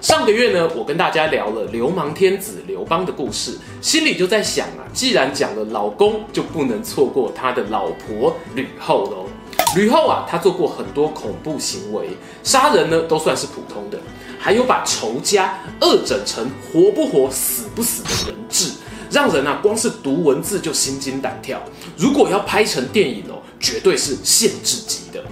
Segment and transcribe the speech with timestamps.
[0.00, 9.26] 上个月呢，我跟大家聊了流氓天子刘邦的故事，心里就在想啊，既然讲了老公，就不能错过他的老婆吕后喽。
[9.74, 12.10] 吕后啊，她做过很多恐怖行为，
[12.42, 13.98] 杀人呢都算是普通的，
[14.38, 18.70] 还有把仇家恶整成活不活、死不死的人质，
[19.10, 21.60] 让人啊光是读文字就心惊胆跳。
[21.96, 25.22] 如果要拍成电影哦，绝对是限制级的。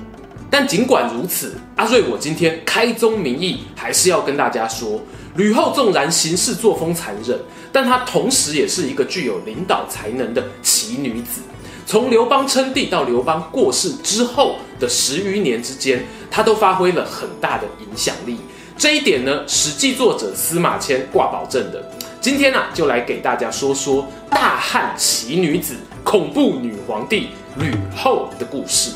[0.57, 5.03] 但尽管如此，阿瑞我今天开宗明义还是要跟大家说，
[5.35, 7.37] 吕后纵然行事作风残忍，
[7.73, 11.41] 但她同时也是一个具有领导才能的奇女子。
[11.85, 18.37] 从刘邦称帝到刘邦过世之后的十余年之间，她都发挥了很大的影响力。
[18.79, 21.83] 这一点呢，《史记》作者司马迁挂保证的。
[22.21, 28.93] 今天呢、啊，就来给大家说说大汉奇女子、恐怖女皇帝吕后的故事。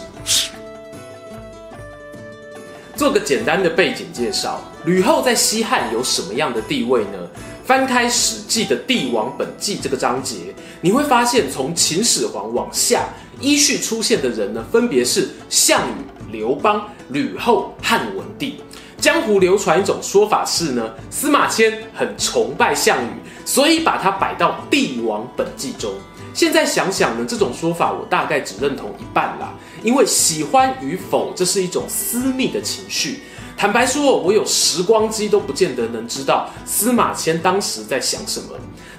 [2.99, 7.29] 做个简单的背景介绍，吕后在西汉有什么样的地位呢？
[7.65, 13.05] 翻开《史记》的《帝王本纪》这个章节，你会发现，从秦始皇往下
[13.41, 18.61] 依序出现的人呢，分别是项羽、刘邦、吕后、汉文帝。
[18.97, 23.11] 江湖流传一种说法是呢，司马迁很崇拜项羽，
[23.45, 25.93] 所以把他摆到《帝王本纪》中。
[26.35, 29.55] 现在想想呢，这种说法我大概只认同一半啦。
[29.83, 33.21] 因为喜欢与否，这是一种私密的情绪。
[33.57, 38.51] 坦白说，我有时光机都不见得能知道司马迁当时在想什么。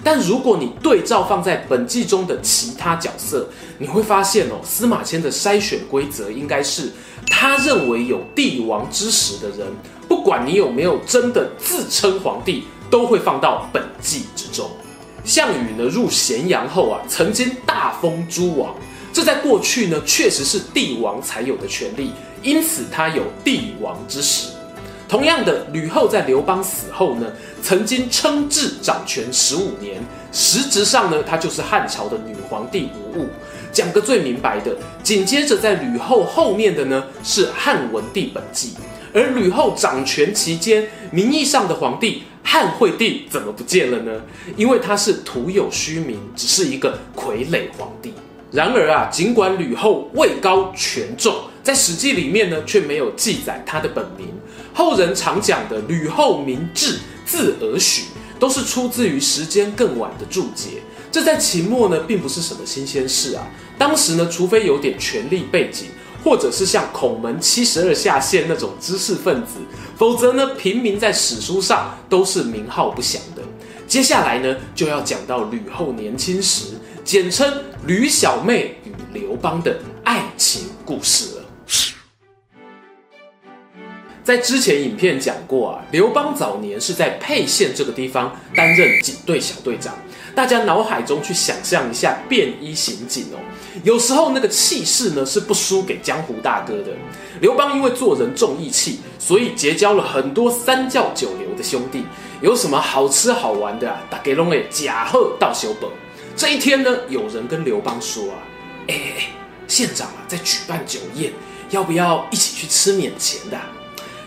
[0.04, 6.92] 但如果你对照放在本纪中的其他角色，你会发现哦，司马迁的筛选规则应该是：
[7.28, 9.66] 他认为有帝王之实的人，
[10.10, 14.70] 不管你有没有真的自称皇帝，都会放到本纪之中。
[15.24, 18.74] 项羽呢，入咸阳后啊，曾经大封诸王，
[19.20, 24.48] 这在过去呢，确实是帝王才有的权利，因此他有帝王之实。
[25.10, 27.30] 同样的，吕后在刘邦死后呢，
[27.62, 33.28] 曾经称制掌权十五年，实质上呢，她就是汉朝的女皇帝无误。
[33.74, 38.72] 讲个最明白的，紧接着在吕后后面的呢，是汉文帝本纪，
[39.14, 42.24] 而吕后掌权期间，名义上的皇帝。
[42.42, 44.22] 汉惠帝怎么不见了呢？
[44.56, 48.14] 因为他是徒有虚名，只是一个傀儡皇帝。
[48.52, 54.28] 然而啊，尽管吕后位高权重，在《史记》里面呢，却没有记载他的本名。
[54.74, 56.96] 后人常讲的“吕后名雉，
[57.26, 58.06] 字儿许”，
[58.40, 60.82] 都是出自于时间更晚的注解。
[61.12, 63.48] 这在秦末呢，并不是什么新鲜事啊。
[63.78, 65.88] 当时呢，除非有点权力背景。
[66.22, 69.62] 或者是像孔门七十二下线那种知识分子，
[69.98, 73.42] 否则呢，平民在史书上都是名号不详的。
[73.88, 76.74] 接下来呢，就要讲到吕后年轻时，
[77.06, 77.50] 简称
[77.86, 81.46] 吕小妹与刘邦的爱情故事了。
[84.22, 89.96] 在之前影片讲过啊，刘邦早年是在沛县这个地方担任警队小队长。
[90.36, 93.40] 大家脑海中去想象一下便衣刑警哦，
[93.84, 96.92] 有时候那个气势呢是不输给江湖大哥的。
[97.42, 102.04] 刘邦因为做人重义气，所以结交了很多三教九流的兄弟。
[102.42, 104.00] 有什么好吃好玩的啊？
[104.12, 105.90] 大家拢会呷好到小本。
[106.40, 108.40] 这一天呢，有人跟刘邦说啊，
[108.88, 109.24] 哎哎哎，
[109.68, 111.34] 县长啊在举办酒宴，
[111.70, 113.66] 要不要一起去吃免钱的啊？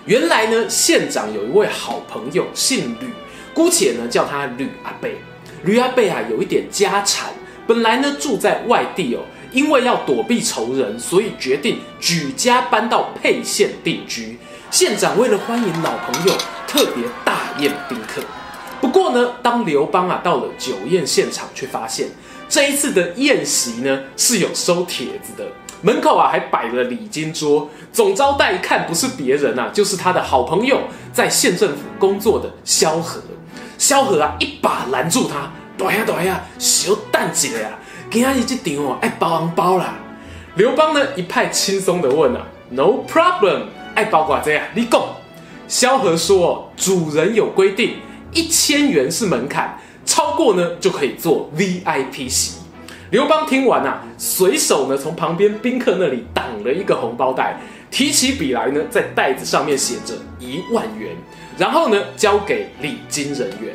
[0.04, 3.08] 原来呢，县长有一位好朋友姓吕，
[3.54, 5.16] 姑且呢叫他吕阿贝。
[5.64, 7.30] 吕阿贝啊，有一点家产，
[7.66, 14.36] 本来呢住在外地哦，因为要躲避仇人，所以决定举家搬到沛县定居。
[14.70, 16.36] 县长为了欢迎老朋友，
[16.68, 18.20] 特别大宴宾客。
[18.82, 22.08] 不过呢，当刘邦啊到了酒宴现场，却发现
[22.48, 25.46] 这一次的宴席呢是有收帖子的，
[25.82, 30.80] 门口啊还摆了礼金桌，总招待一看不是别人啊，就是他的好朋友，
[31.12, 33.22] 在县政府工作的萧何。
[33.78, 37.78] 萧何啊，一把拦住他，大呀大呀，小等一下啊，
[38.10, 39.94] 今仔日这场哦，爱包红包啦。
[40.56, 43.62] 刘邦呢，一派轻松的问啊，No problem，
[43.94, 45.00] 爱包寡这啊，你讲。
[45.68, 47.94] 萧何说，主人有规定，
[48.32, 52.58] 一千元是门槛，超过呢就可以做 VIP 席。
[53.10, 61.10] 刘邦听完啊，随手呢从旁边宾客那里挡了一个红包袋，提起笔来呢，在袋子上面写着一万元。
[61.58, 63.74] 然后呢，交给礼金人员。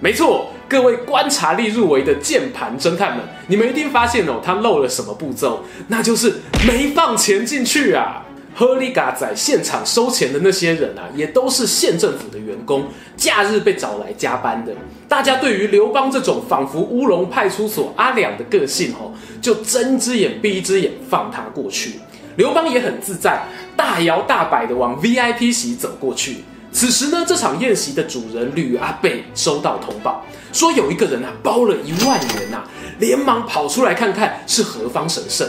[0.00, 5.62] 没错，各位观察力入围的键盘侦探们，你们一定发现哦，他漏了什么步骤？
[5.88, 8.24] 那就是没放钱进去啊！
[8.58, 14.72] 合理嘎在现场收钱的那些人啊，也都是县政府的员工，假日被找来加班的。
[15.06, 22.00] 大家对于刘邦这种仿佛乌龙派出所阿两的个性哦，就睁只眼闭一只眼放他过去。
[22.34, 23.46] 刘邦也很自在，
[23.76, 26.38] 大摇大摆的往 VIP 席走过去。
[26.72, 32.64] 此时呢，这场宴席的主人吕阿贝收到通报，说有一个人啊包了一万元啊，
[32.98, 35.48] 连忙跑出来看看是何方神圣。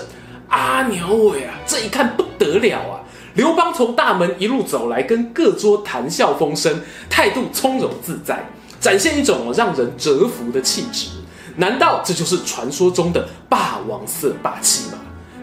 [0.49, 2.98] 阿牛尾啊，这一看不得了啊！
[3.39, 6.77] 刘邦从大门一路走来，跟各桌谈笑风生，
[7.09, 8.45] 态度从容自在，
[8.81, 11.07] 展现一种让人折服的气质。
[11.55, 14.97] 难道这就是传说中的霸王色霸气吗？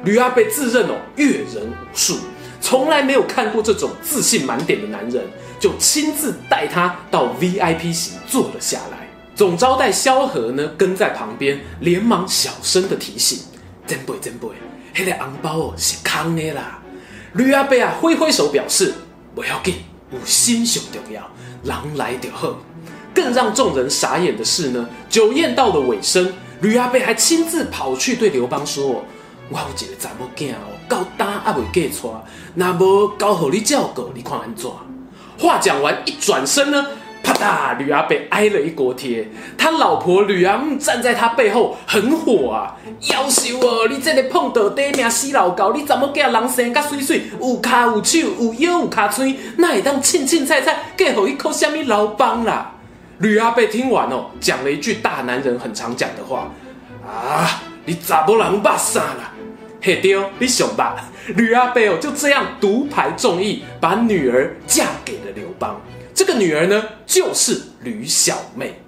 [0.04, 2.18] 吕阿贝自认哦阅人无数，
[2.60, 5.24] 从来没有看过这种自信满点的男人，
[5.58, 9.08] 就亲自带他到 VIP 席坐了下来。
[9.34, 13.38] 总招待萧何呢跟在旁边，连忙小声的提醒
[13.88, 14.52] ：“真不真不。”
[14.94, 16.78] 那个红包哦是空的啦，
[17.36, 18.94] 吕阿伯啊挥挥手表示
[19.34, 19.74] 不要紧，
[20.10, 21.22] 有心上重要，
[21.62, 22.56] 人来就好。
[23.14, 29.04] 更让众人傻眼的是呢，酒宴到了尾声，吕阿伯还亲自跑去对刘邦说
[29.50, 32.08] ：“我有一个查某囝哦，高大啊未嫁娶，
[32.54, 34.70] 那无交好你照顾，你看安怎？”
[35.38, 36.86] 话讲完，一转身呢。
[37.26, 37.76] 啪嗒！
[37.78, 39.26] 吕阿伯挨了一锅贴，
[39.58, 42.76] 他老婆吕阿木站在他背后很火啊！
[43.02, 52.72] 夭寿哦，你这个碰到底命死老狗，你怎么叫人生甲水水，有脚有手有腰有卡嘴，那会当凊凊彩彩嫁予一口什么老帮啦？
[53.18, 56.50] 吕阿伯听完哦，讲了一句大男人很常讲的话
[57.04, 57.62] 啊！
[57.84, 59.32] 你查某人捌啥啦？
[59.82, 60.96] 嘿丢，你想吧？
[61.34, 65.80] 吕阿伯哦就这样独排众议，把女儿嫁给了刘邦。
[66.16, 68.80] 这个女儿呢，就是吕小妹。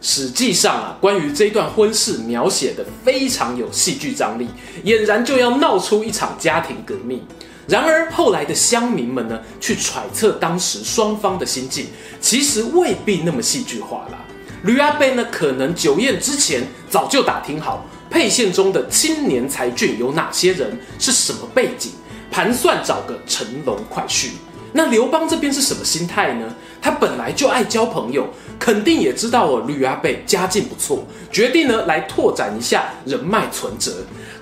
[0.00, 4.48] 史记上啊，关于这段婚事描写的非常有戏剧张力，
[4.82, 7.24] 俨然就要闹出一场家庭革命。
[7.68, 11.86] 然而后来的乡民们呢，去揣测当时双方的心境，
[12.20, 14.18] 其实未必那么戏剧化啦。
[14.64, 21.92] 吕阿贝呢，可能酒宴之前早就打听好沛县中的青年才俊有哪些人，是什么背景，
[22.28, 24.30] 盘算找个乘龙快婿。
[24.74, 26.54] 那刘邦这边是什么心态呢？
[26.82, 33.92] 他本来就爱交朋友，肯定也知道我，吕阿伯家境不错，决定呢来拓展一下人脉存折。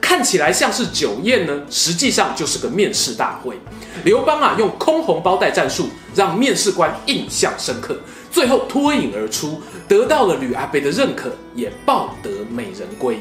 [0.01, 3.61] 看起来像是酒宴呢，实际上就是个面试大会。
[4.05, 7.95] 刘邦啊，用空红包袋战术，让面试官印象深刻，
[8.31, 13.19] 最后脱颖而出，得到了吕阿伯的认可，也抱得美人归。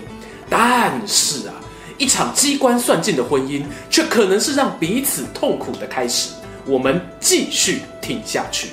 [0.50, 1.54] 但是啊，
[1.98, 6.30] 一场机关算尽的婚姻，却可能是让彼此痛苦的开始。
[6.66, 8.70] 我们继续听下去。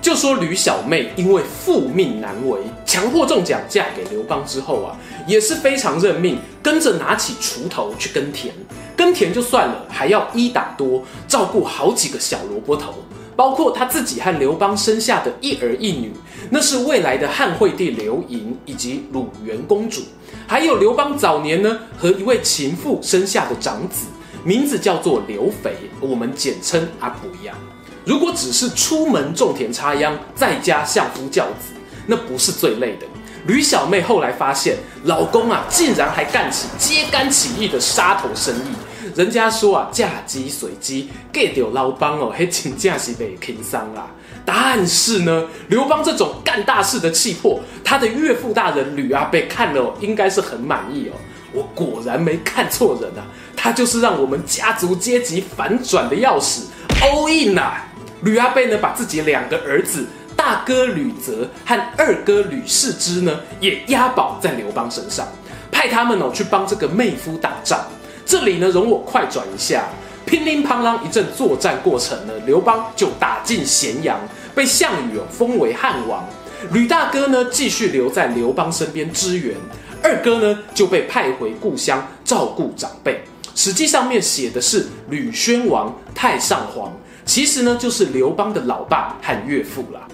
[0.00, 4.96] 就说吕小妹因为父命难违，强迫中奖嫁给刘邦之后啊，
[5.26, 8.54] 也是非常认命，跟着拿起锄头去耕田。
[8.96, 12.94] 耕田就算了，还要一打多，照顾好几个小萝卜头，
[13.34, 16.12] 包括他自己和刘邦生下的一儿一女，
[16.50, 20.02] 那是未来的汉惠帝刘盈以及鲁元公主，
[20.46, 24.06] 还有刘邦早年呢和一位情妇生下的长子。
[24.46, 27.56] 名字叫做刘肥，我们简称阿不一样。
[28.04, 31.74] 如果只是出门种田插秧，在家相夫教子，
[32.06, 33.06] 那不是最累的。
[33.48, 39.16] 吕小妹后来发现，老公啊，竟然还干起揭竿起义的杀头生意。
[39.16, 44.06] 人家说啊，嫁鸡随鸡，给掉老邦哦，还请假是被轻伤啦。
[44.44, 51.18] 但是呢，刘邦这种干大事的气魄，他的岳父大人吕阿伯看了，应该是很满意哦。
[51.56, 53.24] 我果然没看错人啊。
[53.56, 56.60] 他就是让我们家族阶级反转的钥匙
[57.00, 57.84] ，all in 啊！
[58.22, 65.26] 吕阿贝呢，把自己两个儿子，大哥吕泽和二哥吕士之呢，也押宝在刘邦身上，
[65.72, 67.80] 派他们哦去帮这个妹夫打仗。
[68.24, 69.84] 这里呢，容我快转一下，
[70.26, 74.18] 乒铃乓啷一阵作战过程呢，刘邦就打进咸阳，
[74.54, 76.24] 被项羽哦封为汉王。
[76.72, 79.56] 吕大哥呢，继续留在刘邦身边支援，
[80.02, 83.22] 二哥呢就被派回故乡照顾长辈。
[83.54, 86.92] 史记上面写的是吕宣王、太上皇，
[87.24, 90.06] 其实呢就是刘邦的老爸和岳父啦。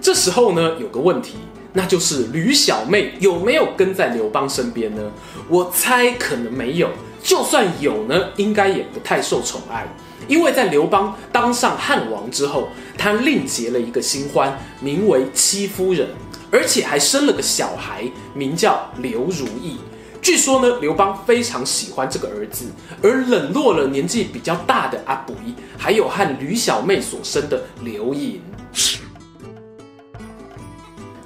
[0.00, 1.36] 这时候呢有个问题，
[1.72, 5.02] 那就是吕小妹有没有跟在刘邦身边呢？
[5.48, 6.90] 我猜可能没有，
[7.22, 9.86] 就算有呢，应该也不太受宠爱，
[10.26, 16.08] 因为在刘邦当上汉王之后，他另结了一个新欢，名为戚夫人，
[16.52, 18.04] 而且还生了个小孩，
[18.34, 19.78] 名叫刘如意。
[20.20, 22.66] 据说呢，刘邦非常喜欢这个儿子，
[23.02, 25.34] 而冷落了年纪比较大的阿不，
[25.78, 28.40] 还有和吕小妹所生的刘盈。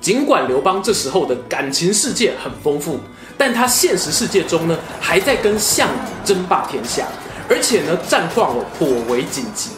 [0.01, 3.01] 尽管刘邦这时候的感情世界很丰富，
[3.37, 7.05] 但他现实世界中呢，还在跟项羽争霸天下，
[7.51, 9.71] 而且呢，战况哦颇为紧急。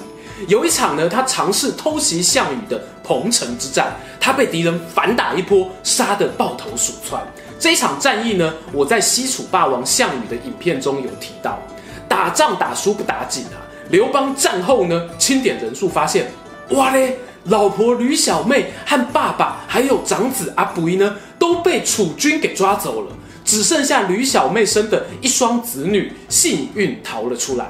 [0.46, 7.18] 有一场呢，他尝试偷袭项羽的彭城之战，他被敌人反打一波，杀得抱头鼠窜。
[7.58, 11.58] 这一场战役呢，我在西楚霸王项羽的影片中有提到。
[12.06, 13.56] 打仗打输不打紧啊，
[13.88, 16.30] 刘邦战后呢，清点人数发现，
[16.72, 23.12] 哇嘞，老婆吕小妹和爸爸还有长子阿不呢，都被楚军给抓走了，
[23.42, 27.68] 只剩下吕小妹生的一双子女幸运逃了出来。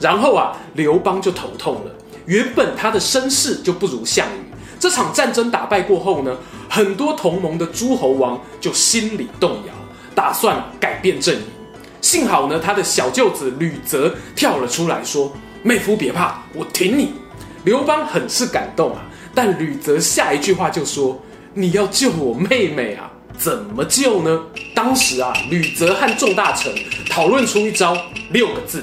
[0.00, 1.92] 然后啊，刘邦就头痛了。
[2.26, 4.49] 原本他的身世就不如项羽，
[4.80, 6.36] 这场战争打败过后呢，
[6.68, 9.74] 很多同盟的诸侯王就心里动摇，
[10.14, 11.42] 打算改变阵营。
[12.00, 15.30] 幸好呢，他的小舅子吕泽跳了出来说
[15.62, 17.12] ：“妹夫别怕，我挺你。”
[17.64, 19.02] 刘邦很是感动啊，
[19.34, 21.20] 但吕泽下一句话就说
[21.52, 24.40] ：“你要救我妹妹啊，怎么救呢？”
[24.74, 26.72] 当时啊，吕泽和众大臣
[27.10, 27.94] 讨论出一招，
[28.30, 28.82] 六个字：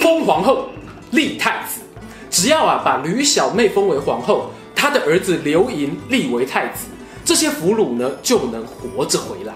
[0.00, 0.70] 封皇后，
[1.10, 1.82] 立太子。
[2.30, 4.50] 只要啊把吕小妹封为皇后，
[4.84, 6.88] 他的儿子刘盈立为太子，
[7.24, 9.54] 这些俘虏呢就能活着回来。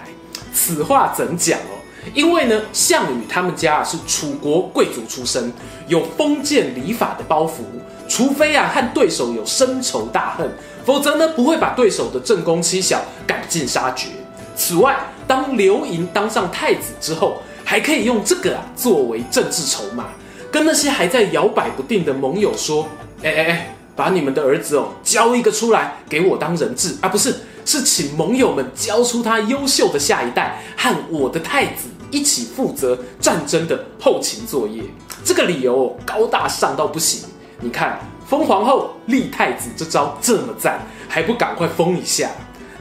[0.51, 1.77] 此话怎讲哦？
[2.15, 5.53] 因为呢，项羽他们家啊是楚国贵族出身，
[5.87, 7.59] 有封建礼法的包袱，
[8.07, 10.49] 除非啊和对手有深仇大恨，
[10.83, 14.07] 否则呢不会把对手的正宫妻小赶尽杀绝。
[14.55, 20.07] 此外，当刘盈当上太子之后，还可以用这个啊作为政治筹码。
[20.51, 22.87] 跟那些还在摇摆不定的盟友说
[23.21, 27.09] ：“哎哎哎，把你们的儿子哦交一个出来给我当人质啊！
[27.09, 34.81] 不是，是请盟友们交出他优秀的下一代，和我的太子一起负责战争的后勤作业。
[35.25, 37.27] 这个理由高大上到不行。
[37.59, 42.31] 你看，封皇后立太子这招这么赞，还不赶快封一下？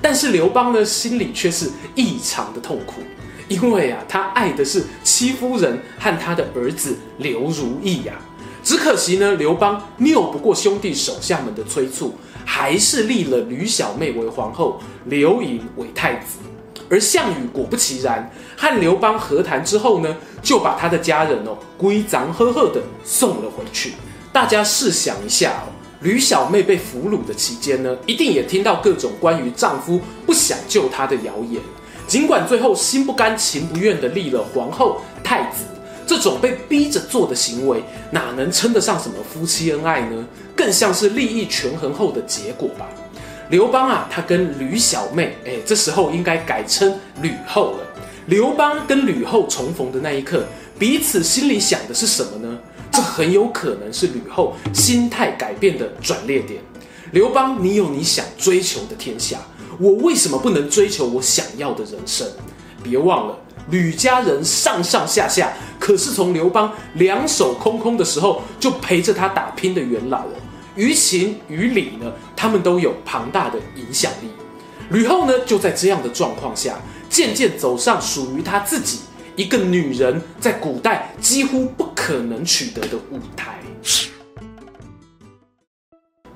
[0.00, 3.02] 但是刘邦呢，心里却是异常的痛苦。”
[3.48, 8.12] 因为啊，他爱的是戚夫人和他的儿子刘如意呀、
[8.68, 16.37] 只可惜呢，刘邦拗不过兄弟手下们的催促，还是立了吕小妹为皇后，刘盈为太子。
[16.90, 23.94] 而项羽果不其然，和刘邦和谈之后呢，就把他的家人哦，归葬呵呵的送了回去。
[24.34, 25.72] 大家试想一下哦，
[26.02, 31.58] 吕小妹被俘虏的期间呢，一定也听到各种关于丈夫不想救她的谣言。
[32.06, 35.64] 尽管最后心不甘情不愿的立了皇后、太子，
[36.08, 40.26] 这种被逼着做的行为，哪能称得上什么夫妻恩爱呢？
[40.56, 42.88] 更像是利益权衡后的结果吧。
[43.50, 47.86] 刘邦啊，他跟吕小妹，哎，这时候应该改称吕后了。
[48.26, 50.44] 刘邦跟吕后重逢的那一刻，
[50.78, 52.58] 彼此心里想的是什么呢？
[52.90, 56.62] 这很有可能是吕后心态改变的转捩点。
[57.12, 59.38] 刘邦，你有你想追求的天下。
[59.78, 62.26] 我为什么不能追求我想要的人生？
[62.82, 63.38] 别忘了，
[63.70, 70.32] 吕家人上上下下可是从刘邦两手空空的时候就陪着他打拼的元老哦。
[70.75, 74.28] 于情于理呢，他们都有庞大的影响力。
[74.90, 76.78] 吕后呢，就在这样的状况下，
[77.10, 79.00] 渐渐走上属于她自己
[79.37, 83.58] 一个女人在古代几乎不可能取得的舞台。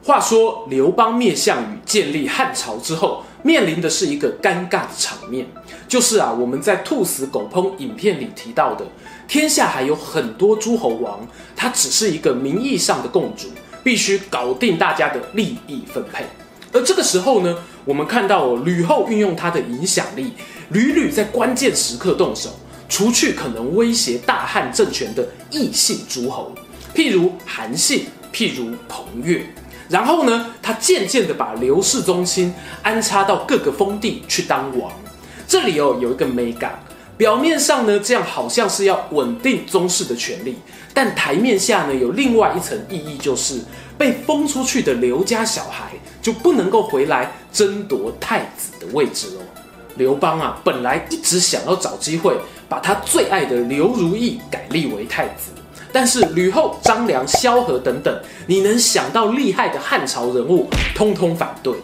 [0.05, 5.47] 话说，刘邦灭项羽，建立汉朝之后，面临的是一个尴尬的场面，
[5.89, 8.87] 就是啊，我们在兔死狗烹影片里提到的，
[9.27, 13.49] 天下还有很多诸侯王，他只是一个名义上的共主，
[13.83, 16.25] 必须搞定大家的利益分配。
[16.73, 20.33] 而这个时候呢，我们看到吕后运用她的影响力，
[20.71, 22.51] 屡屡在关键时刻动手，
[22.89, 26.55] 除去可能威胁大汉政权的异姓诸侯，
[26.95, 29.45] 譬如韩信，譬如彭越。
[29.93, 34.91] 然后呢，他渐渐地把刘氏宗亲安插到各个封地去当王。
[35.47, 36.83] 这里哦有一个美感，
[37.19, 40.57] 表面上呢这样好像是要稳定宗室的权力，
[40.95, 43.61] 但台面下呢有另外一层意义，就是
[43.99, 45.91] 被封出去的刘家小孩
[46.23, 49.43] 就不能够回来争夺太子的位置喽。
[49.97, 52.35] 刘邦啊，本来一直想要找机会
[52.67, 55.53] 把他最爱的刘如意改立为太子。
[55.93, 61.75] 但是吕后、张良、萧何等等，你能想到厉害的汉朝人物，通通反对。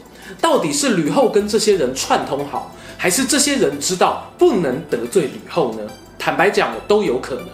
[0.41, 5.81] 到底是吕后跟这些人串通好，还是这些人知道不能得罪吕后呢？
[6.19, 7.45] 坦白讲，都有可能。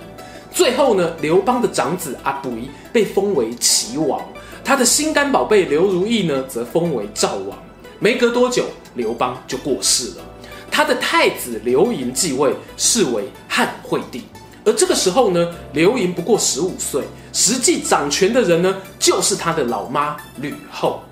[0.52, 2.52] 最后呢，刘邦的长子阿不
[2.92, 4.20] 被封为齐王，
[4.62, 7.58] 他的心肝宝贝刘如意呢，则封为赵王。
[7.98, 10.24] 没隔多久，刘邦就过世了，
[10.70, 14.24] 他的太子刘盈继位，是为汉惠帝。
[14.64, 17.02] 而这个时候呢，刘盈不过十五岁，
[17.32, 21.02] 实际掌权的人呢，就是他的老妈吕后。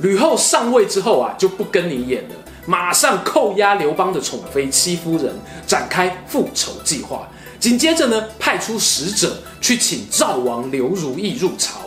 [0.00, 2.34] 吕后上位之后啊，就不跟你演了，
[2.66, 5.32] 马上扣押刘邦的宠妃戚夫人，
[5.66, 7.28] 展开复仇计划。
[7.58, 11.80] 紧接着呢，派出使者去请赵王刘如意入朝。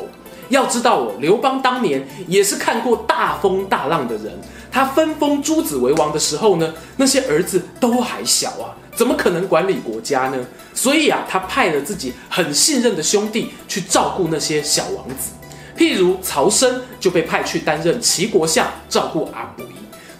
[0.49, 4.31] 要知道哦，刘邦当年也是看过大风大浪的人。
[4.71, 10.37] 他分封诸子为王的时候呢，那些儿子都还小啊，怎么可能管理国家呢？
[10.73, 15.31] 所以啊，他派了自己很信任的兄弟去照顾那些小王子。
[15.77, 19.65] 譬如曹参就被派去担任齐国相，照顾阿伯。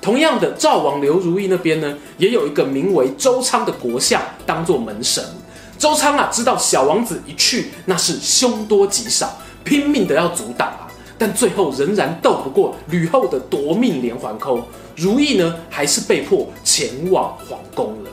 [0.01, 5.23] 同样的，赵王刘如意那边呢，也有一个名为周昌的国相当做门神。
[5.79, 18.09] 周昌啊，知道小王子一去，那是凶多吉少，拼命的要阻挡啊，但最后仍然斗不过吕后的夺命连环扣，如意呢，还是被迫前往皇宫了。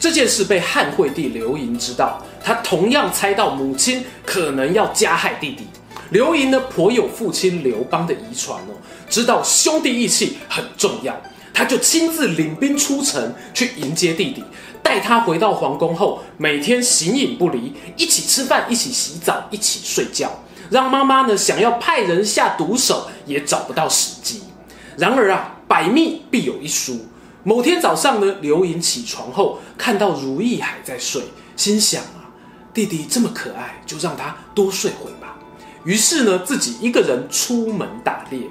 [0.00, 5.66] 这件事被汉惠帝刘盈知道，他同样猜到母亲可能要加害弟弟。
[6.08, 8.72] 刘盈呢，颇有父亲刘邦的遗传哦，
[9.10, 11.14] 知道兄弟义气很重要，
[11.52, 14.42] 他就亲自领兵出城去迎接弟弟。
[14.82, 20.30] 带他回到皇宫后，每天形影不离，一起吃饭，一起洗澡，一起睡觉，
[20.70, 24.40] 让妈妈呢想要派人下毒手也找不到时机。
[24.96, 26.98] 然而啊，百密必有一疏。
[27.42, 31.22] 某天早上呢，刘盈起床后看到如意还在睡，
[31.56, 32.28] 心想啊，
[32.74, 35.36] 弟弟这么可爱，就让他多睡会吧。
[35.84, 38.42] 于是呢，自己一个人出门打猎。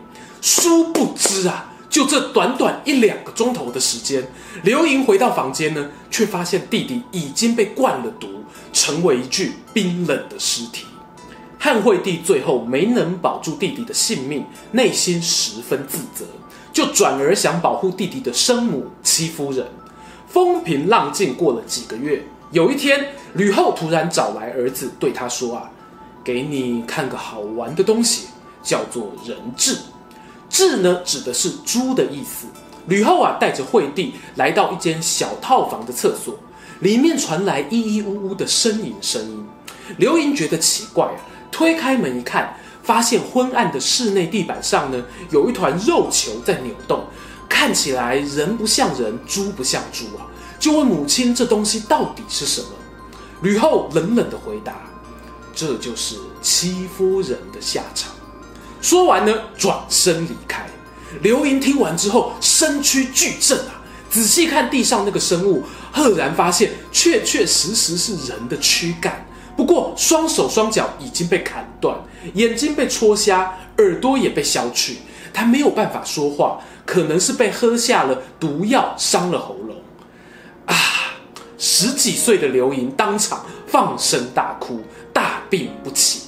[0.41, 1.65] 殊不知啊。
[1.89, 4.24] 就这短短一两个钟头的时间，
[4.62, 10.86] 刘盈回到房间呢，却发现弟弟已经被灌了毒，成为一具冰冷的尸体。
[11.58, 16.25] 汉惠帝最后没能保住弟弟的性命，内心十分自责，
[16.79, 19.67] 就转而想保护弟弟的生母戚夫人。
[20.29, 25.69] 风平浪静过了几个月，有一天，吕后突然找来儿子，对他说：“啊，
[26.24, 28.27] 给你看个好玩的东西，
[28.63, 29.75] 叫做人彘。”
[30.50, 32.45] 彘呢，指的是猪的意思。
[32.88, 36.33] 吕后啊，带着惠帝来到一间小套房的厕所，
[36.79, 39.46] 里面传来咿咿呜呜的呻吟声音。
[39.98, 41.20] 刘盈觉得奇怪啊，
[41.51, 42.55] 推开门一看，
[42.90, 45.00] 发现昏暗的室内地板上呢，
[45.30, 47.04] 有一团肉球在扭动，
[47.48, 50.25] 看起来人不像人，猪不像猪啊，
[50.60, 52.70] 就问母亲这东西到底是什么？
[53.44, 54.74] 吕后冷冷的回答
[55.54, 58.12] ：“这就是戚夫人的下场。”
[58.82, 60.68] 说完呢，转身离开。
[61.22, 63.84] 刘盈听完之后，身躯剧震啊！
[64.10, 69.24] 仔细看地上那个生物，赫然发现确确实实是人的躯干，
[69.56, 71.96] 不过双手双脚已经被砍断，
[72.34, 74.98] 眼睛被戳瞎，耳朵也被削去，
[75.34, 79.75] 他没有办法说话，可能是被喝下了毒药，伤了喉咙。
[80.66, 80.75] 啊！
[81.58, 86.22] 十几岁的刘盈当场放声大哭，大病不起。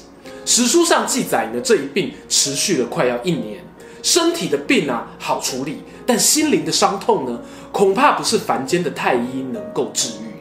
[0.45, 3.63] 史书上记载呢，这一病持续了快要一年。
[4.03, 7.39] 身体的病啊好处理，但心灵的伤痛呢，
[7.71, 10.31] 恐怕不是凡间的太医能够治愈。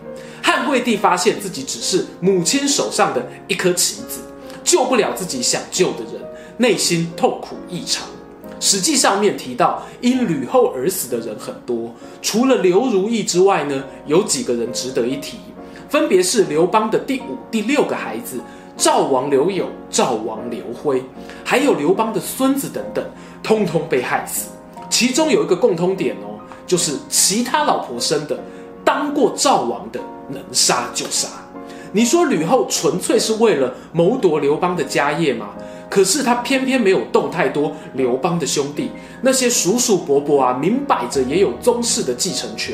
[0.42, 4.22] 汉惠帝发现自己只是母亲手上的一颗棋子，
[4.70, 6.22] 救不了自己想救的人，
[6.58, 8.06] 内心痛苦异常。
[8.60, 15.38] 史记上面提到，因吕后而死的人很多，除了刘如意之外呢，有几个人值得一提，
[15.88, 18.40] 分别是刘邦的第五、第六个孩子。
[18.76, 21.02] 赵王刘友、赵王刘辉，
[21.44, 23.04] 还有刘邦的孙子等等，
[23.42, 24.50] 通通被害死。
[24.88, 28.38] 其中有一个共通点哦，就是其他老婆生的，
[28.84, 31.26] 当过赵王的，能杀就杀。
[31.92, 35.48] 你说吕后纯粹是为了谋夺刘邦的家业吗？
[35.88, 38.90] 可是他偏偏没有动太多刘邦的兄弟，
[39.22, 42.72] 那些叔叔伯伯啊，明摆着也有宗室的继承权。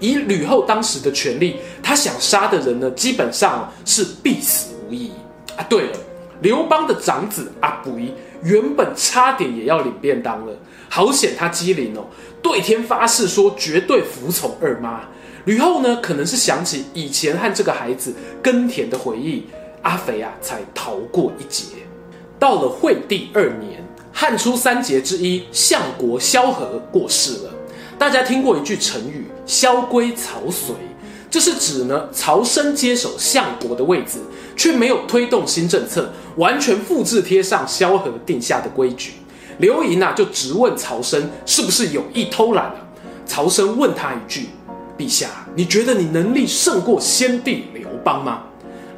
[0.00, 5.12] 以吕后当时的权力，他想杀的人呢，基本上是必死无疑。
[5.56, 5.98] 啊，对了，
[6.40, 7.92] 刘邦的长子阿伯
[8.42, 10.52] 原本差点也要领便当了，
[10.88, 12.04] 好险他机灵哦，
[12.42, 15.02] 对天发誓说绝对服从二妈。
[15.46, 19.44] 吕后呢，可能是想起以前和这个孩子耕田的回忆，
[19.82, 21.64] 阿肥啊才逃过一劫。
[22.38, 22.68] 到了。
[22.68, 23.82] 惠帝二年，
[24.12, 27.50] 汉初三杰之一相国萧何过世了。
[27.96, 30.74] 大家听过一句成语“萧规曹随”。
[31.30, 34.18] 这是指呢，曹参接手相国的位置，
[34.56, 39.12] 却没有推动新政策，完全复制贴上萧何定下的规矩。
[39.58, 42.76] 刘盈啊，就直问曹参是不是有意偷懒啊？
[43.24, 44.48] 曹参问他一句
[44.96, 48.42] ：“陛下，你觉得你能力胜过先帝刘邦吗？”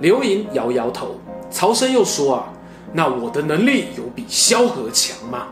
[0.00, 1.16] 刘盈摇摇头。
[1.50, 2.52] 曹参又说：“啊，
[2.92, 5.48] 那我的能力有比萧何强吗？”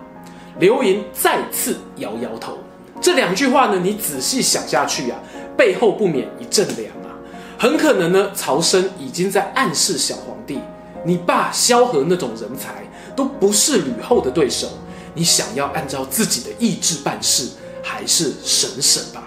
[0.61, 2.59] 刘盈再次摇摇头。
[3.01, 5.19] 这两句话呢，你仔细想下去啊。
[5.57, 7.17] 背后不免一阵凉啊！
[7.59, 10.59] 很可能呢，曹参已经在暗示小皇帝：
[11.03, 14.69] 你爸萧何那种人才都不是吕后的对手。
[15.15, 17.49] 你想要按照自己的意志办事，
[17.83, 19.26] 还是省省吧。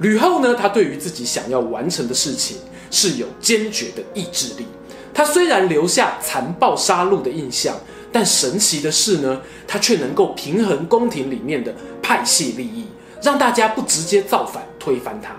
[0.00, 2.56] 吕后呢，她对于自己想要完成的事情
[2.90, 4.66] 是有坚决的意志力。
[5.14, 7.76] 她虽然留下残暴杀戮的印象，
[8.10, 12.86] 但神奇的是呢，她却能够平衡宫廷里面的派系利益，
[13.22, 15.34] 让大家不直接造反推翻她。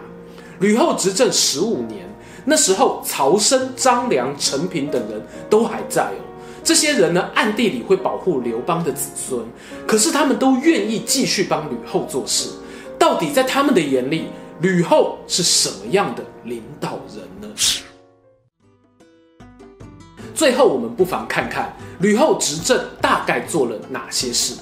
[0.59, 2.07] 吕后执政十五年，
[2.45, 5.19] 那时候曹参、张良、陈平等人
[5.49, 6.21] 都还在哦。
[6.63, 9.43] 这些人呢，暗地里会保护刘邦的子孙，
[9.87, 12.49] 可是他们都愿意继续帮吕后做事。
[12.99, 14.25] 到底在他们的眼里，
[14.61, 17.47] 吕后是什么样的领导人呢？
[20.35, 24.53] 最后，我们不妨看看吕后执政大概做了哪些事。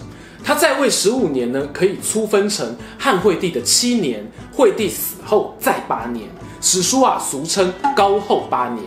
[0.42, 6.30] 她在位十五年呢，可以粗分成汉惠帝的七年，惠帝死后再八年。
[6.62, 8.86] 史书啊，俗称高后八年。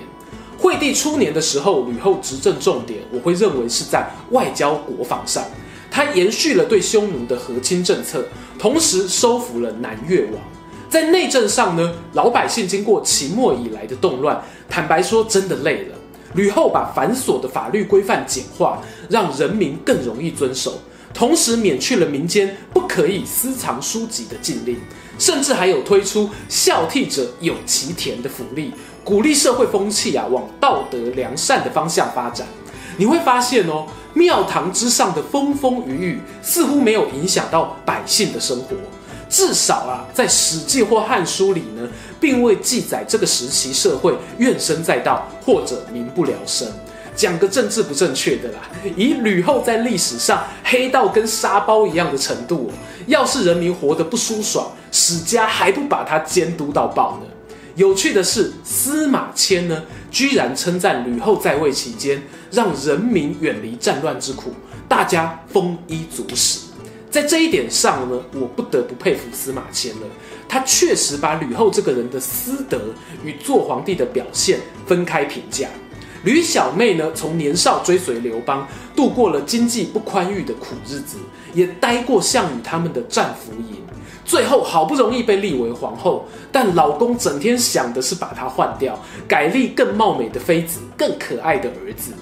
[0.58, 5.44] 惠帝初年的时候，吕后执政重点，我会认为是在外交国防上。
[5.90, 8.26] 她延续了对匈奴的和亲政策，
[8.58, 10.34] 同时收服了南越王。
[10.92, 15.96] 在内政上呢，老百姓经过秦末以来的动乱，坦白说真的累了。
[16.34, 18.78] 吕后把繁琐的法律规范简化，
[19.08, 20.74] 让人民更容易遵守，
[21.14, 24.76] 同时免去了民间不可以私藏书籍的禁令，
[25.18, 28.70] 甚至还有推出孝悌者有其田的福利，
[29.02, 32.46] 鼓励社会风气啊往道德良善的方向发展。
[32.98, 38.76] 你会发现哦，庙堂之上的风风雨雨似乎没有影响到百姓的生活。
[39.32, 41.88] 至少啊，在《史记》或《汉书》里呢，
[42.20, 46.68] 并未记载这个时期社会怨声载道或者民不聊生。
[47.16, 48.60] 讲个政治不正确的啦，
[48.94, 52.70] 以吕后在历史上黑到跟沙包一样的程度，
[53.06, 57.26] 要是人民活得不舒爽，史家还不把他监督到爆呢？
[57.74, 64.52] 有趣的是，司马迁呢，居然称赞吕后在位期间让人民远离战乱之苦，
[64.86, 66.71] 大家丰衣足食。
[67.12, 70.06] 在这一点上呢，我不得不佩服司马迁了。
[70.48, 72.80] 他确实把吕后这个人的私德
[73.22, 75.68] 与做皇帝的表现分开评价。
[76.24, 81.18] 吕小妹呢，从年少追随刘邦，度过了经济不宽裕的苦日子，
[81.52, 83.76] 也待过项羽他们的战俘营，
[84.24, 88.98] 最后好不容易被立为皇后，但老公整天想的是把她换掉，
[89.28, 92.12] 改立更貌美的妃子，更可爱的儿子。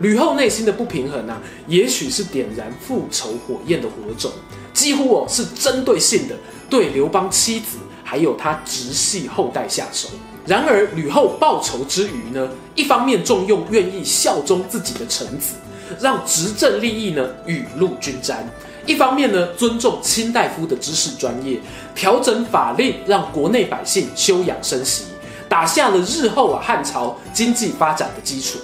[0.00, 4.30] 吕后内心的不平衡啊，也许是点燃复仇火焰的火种，
[4.72, 6.36] 几乎哦是针对性的
[6.70, 10.08] 对刘邦妻子还有他直系后代下手。
[10.46, 15.54] 然而吕后报仇之余呢，一方面重用愿意效忠自己的臣子，
[16.00, 18.38] 让执政利益呢雨露均沾；
[18.86, 21.60] 一方面呢尊重卿大夫的知识专业，
[21.94, 25.04] 调整法令，让国内百姓休养生息，
[25.48, 28.58] 打下了日后啊汉朝经济发展的基础。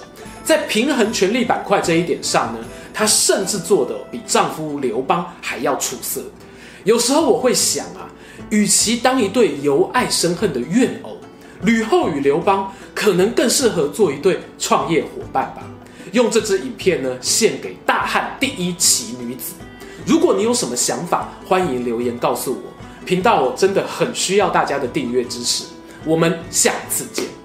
[0.45, 2.59] 在平衡权力板块这一点上呢，
[2.93, 6.21] 她甚至做得比丈夫刘邦还要出色。
[6.83, 8.07] 有时候我会想啊，
[8.51, 11.17] 与其当一对由爱生恨的怨偶，
[11.63, 15.63] 吕后与刘邦可能更适合做一对创业伙伴吧。
[16.11, 19.53] 用这支影片呢，献给大汉第一奇女子。
[20.05, 22.59] 如果你有什么想法，欢迎留言告诉我。
[23.03, 25.65] 频道我真的很需要大家的订阅支持。
[26.05, 27.44] 我们下次见。